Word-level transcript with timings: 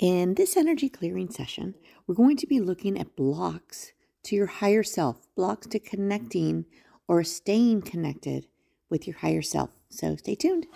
In 0.00 0.32
this 0.32 0.56
energy 0.56 0.88
clearing 0.88 1.28
session, 1.28 1.74
we're 2.06 2.14
going 2.14 2.38
to 2.38 2.46
be 2.46 2.58
looking 2.58 2.98
at 2.98 3.16
blocks 3.16 3.92
to 4.22 4.34
your 4.34 4.46
higher 4.46 4.82
self, 4.82 5.28
blocks 5.36 5.66
to 5.66 5.78
connecting 5.78 6.64
or 7.06 7.22
staying 7.22 7.82
connected 7.82 8.46
with 8.88 9.06
your 9.06 9.18
higher 9.18 9.42
self. 9.42 9.68
So 9.90 10.16
stay 10.16 10.36
tuned. 10.36 10.66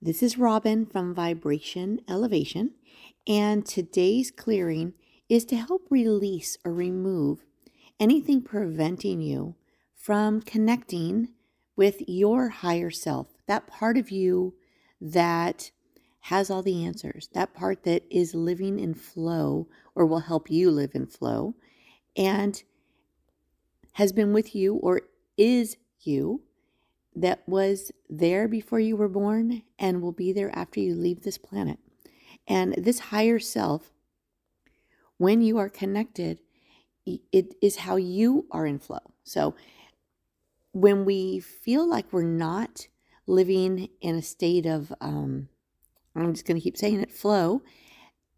This 0.00 0.22
is 0.22 0.38
Robin 0.38 0.86
from 0.86 1.14
Vibration 1.14 2.00
Elevation, 2.08 2.70
and 3.28 3.66
today's 3.66 4.30
clearing 4.30 4.94
is 5.28 5.44
to 5.44 5.56
help 5.56 5.82
release 5.90 6.56
or 6.64 6.72
remove 6.72 7.44
anything 8.00 8.40
preventing 8.40 9.20
you 9.20 9.54
from 9.94 10.40
connecting 10.40 11.28
with 11.76 12.02
your 12.06 12.48
higher 12.48 12.90
self, 12.90 13.28
that 13.46 13.66
part 13.66 13.96
of 13.96 14.10
you 14.10 14.54
that 15.00 15.70
has 16.26 16.50
all 16.50 16.62
the 16.62 16.84
answers, 16.84 17.28
that 17.32 17.54
part 17.54 17.82
that 17.84 18.04
is 18.10 18.34
living 18.34 18.78
in 18.78 18.94
flow 18.94 19.68
or 19.94 20.06
will 20.06 20.20
help 20.20 20.50
you 20.50 20.70
live 20.70 20.92
in 20.94 21.06
flow 21.06 21.54
and 22.16 22.62
has 23.94 24.12
been 24.12 24.32
with 24.32 24.54
you 24.54 24.74
or 24.76 25.02
is 25.36 25.76
you 26.00 26.42
that 27.14 27.42
was 27.46 27.90
there 28.08 28.48
before 28.48 28.80
you 28.80 28.96
were 28.96 29.08
born 29.08 29.62
and 29.78 30.00
will 30.00 30.12
be 30.12 30.32
there 30.32 30.56
after 30.56 30.80
you 30.80 30.94
leave 30.94 31.22
this 31.22 31.38
planet. 31.38 31.78
And 32.46 32.74
this 32.78 32.98
higher 32.98 33.38
self, 33.38 33.90
when 35.18 35.42
you 35.42 35.58
are 35.58 35.68
connected, 35.68 36.40
it 37.04 37.54
is 37.60 37.76
how 37.76 37.96
you 37.96 38.46
are 38.50 38.66
in 38.66 38.78
flow. 38.78 39.12
So 39.24 39.54
when 40.72 41.04
we 41.04 41.38
feel 41.38 41.88
like 41.88 42.12
we're 42.12 42.22
not 42.22 42.88
living 43.26 43.88
in 44.00 44.16
a 44.16 44.22
state 44.22 44.66
of, 44.66 44.92
um, 45.00 45.48
I'm 46.16 46.32
just 46.32 46.46
going 46.46 46.58
to 46.58 46.62
keep 46.62 46.76
saying 46.76 47.00
it, 47.00 47.12
flow, 47.12 47.62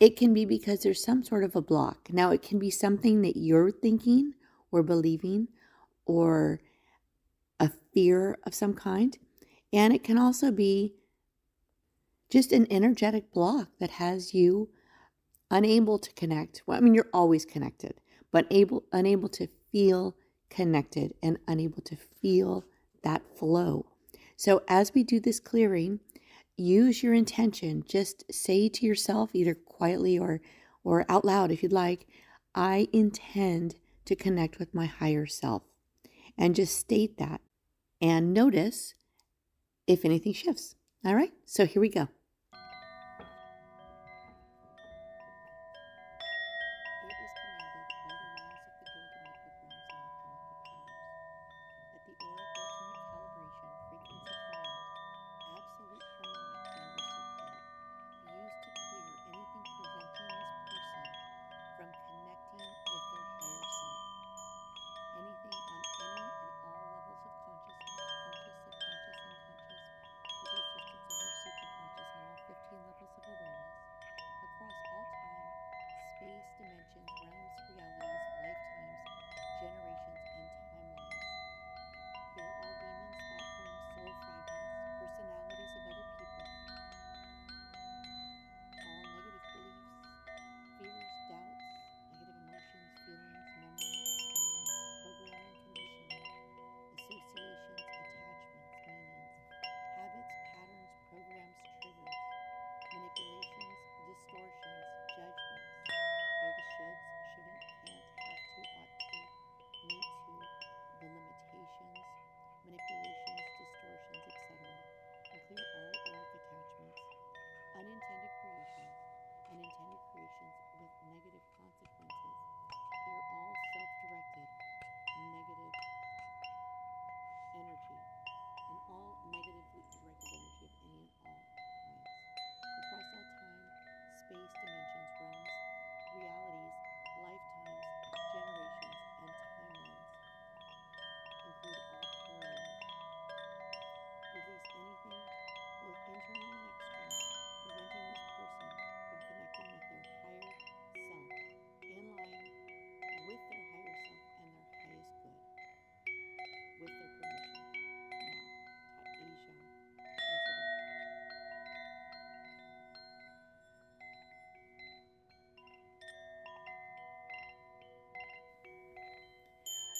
it 0.00 0.16
can 0.16 0.34
be 0.34 0.44
because 0.44 0.82
there's 0.82 1.02
some 1.02 1.22
sort 1.22 1.44
of 1.44 1.56
a 1.56 1.62
block. 1.62 2.08
Now, 2.10 2.30
it 2.30 2.42
can 2.42 2.58
be 2.58 2.70
something 2.70 3.22
that 3.22 3.36
you're 3.36 3.70
thinking 3.70 4.34
or 4.70 4.82
believing 4.82 5.48
or 6.04 6.60
a 7.60 7.70
fear 7.92 8.36
of 8.44 8.54
some 8.54 8.74
kind. 8.74 9.16
And 9.72 9.94
it 9.94 10.04
can 10.04 10.18
also 10.18 10.50
be 10.50 10.94
just 12.30 12.52
an 12.52 12.66
energetic 12.70 13.32
block 13.32 13.68
that 13.78 13.90
has 13.90 14.34
you 14.34 14.68
unable 15.50 15.98
to 16.00 16.12
connect. 16.14 16.62
Well, 16.66 16.76
I 16.76 16.80
mean, 16.80 16.94
you're 16.94 17.10
always 17.12 17.44
connected, 17.44 18.00
but 18.32 18.46
able, 18.50 18.84
unable 18.92 19.28
to 19.30 19.46
feel 19.70 20.16
connected 20.54 21.14
and 21.22 21.38
unable 21.48 21.82
to 21.82 21.96
feel 22.22 22.64
that 23.02 23.22
flow. 23.36 23.86
So, 24.36 24.62
as 24.68 24.94
we 24.94 25.02
do 25.02 25.20
this 25.20 25.40
clearing, 25.40 26.00
use 26.56 27.02
your 27.02 27.14
intention. 27.14 27.84
Just 27.88 28.24
say 28.32 28.68
to 28.68 28.86
yourself, 28.86 29.30
either 29.32 29.54
quietly 29.54 30.18
or, 30.18 30.40
or 30.82 31.04
out 31.08 31.24
loud 31.24 31.50
if 31.50 31.62
you'd 31.62 31.72
like, 31.72 32.06
I 32.54 32.88
intend 32.92 33.76
to 34.04 34.14
connect 34.14 34.58
with 34.58 34.74
my 34.74 34.86
higher 34.86 35.26
self. 35.26 35.62
And 36.36 36.54
just 36.54 36.76
state 36.76 37.18
that 37.18 37.40
and 38.00 38.34
notice 38.34 38.94
if 39.86 40.04
anything 40.04 40.32
shifts. 40.32 40.74
All 41.04 41.14
right, 41.14 41.32
so 41.44 41.66
here 41.66 41.80
we 41.80 41.88
go. 41.88 42.08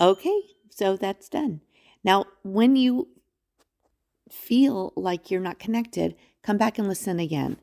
Okay, 0.00 0.40
so 0.70 0.96
that's 0.96 1.28
done. 1.28 1.60
Now, 2.04 2.26
when 2.42 2.76
you 2.76 3.08
feel 4.30 4.92
like 4.96 5.30
you're 5.30 5.40
not 5.40 5.58
connected, 5.58 6.14
come 6.42 6.56
back 6.56 6.78
and 6.78 6.86
listen 6.86 7.18
again. 7.18 7.58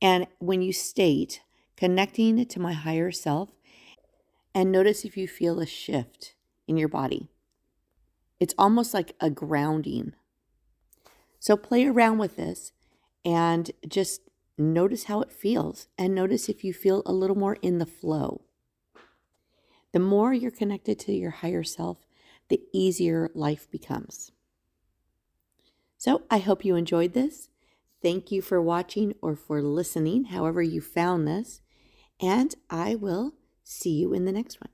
And 0.00 0.26
when 0.38 0.62
you 0.62 0.72
state 0.72 1.42
connecting 1.76 2.44
to 2.46 2.60
my 2.60 2.72
higher 2.72 3.10
self, 3.10 3.50
and 4.54 4.70
notice 4.70 5.04
if 5.04 5.16
you 5.16 5.26
feel 5.26 5.60
a 5.60 5.66
shift 5.66 6.34
in 6.66 6.76
your 6.76 6.88
body. 6.88 7.28
It's 8.38 8.54
almost 8.56 8.94
like 8.94 9.14
a 9.20 9.30
grounding. 9.30 10.14
So 11.40 11.56
play 11.56 11.86
around 11.86 12.18
with 12.18 12.36
this 12.36 12.72
and 13.24 13.70
just 13.86 14.22
notice 14.56 15.04
how 15.04 15.20
it 15.20 15.32
feels 15.32 15.88
and 15.98 16.14
notice 16.14 16.48
if 16.48 16.62
you 16.62 16.72
feel 16.72 17.02
a 17.04 17.12
little 17.12 17.36
more 17.36 17.56
in 17.62 17.78
the 17.78 17.86
flow. 17.86 18.42
The 19.94 20.00
more 20.00 20.34
you're 20.34 20.50
connected 20.50 20.98
to 21.00 21.12
your 21.12 21.30
higher 21.30 21.62
self, 21.62 21.98
the 22.48 22.60
easier 22.72 23.30
life 23.32 23.70
becomes. 23.70 24.32
So 25.98 26.22
I 26.28 26.38
hope 26.38 26.64
you 26.64 26.74
enjoyed 26.74 27.12
this. 27.12 27.48
Thank 28.02 28.32
you 28.32 28.42
for 28.42 28.60
watching 28.60 29.14
or 29.22 29.36
for 29.36 29.62
listening, 29.62 30.24
however 30.24 30.62
you 30.62 30.80
found 30.80 31.28
this. 31.28 31.60
And 32.20 32.52
I 32.68 32.96
will 32.96 33.34
see 33.62 33.92
you 33.92 34.12
in 34.12 34.24
the 34.24 34.32
next 34.32 34.60
one. 34.60 34.73